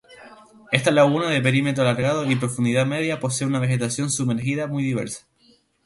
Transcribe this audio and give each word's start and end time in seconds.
Esta 0.71 0.89
laguna, 0.89 1.29
de 1.29 1.41
perímetro 1.43 1.83
alargado 1.83 2.25
y 2.25 2.35
profundidad 2.35 2.87
media, 2.87 3.19
posee 3.19 3.45
una 3.45 3.59
vegetación 3.59 4.09
sumergida 4.09 4.65
muy 4.65 4.81
diversa. 4.81 5.27